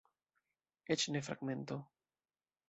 Eĉ 0.95 1.05
ne 1.17 1.21
fragmento. 1.27 1.79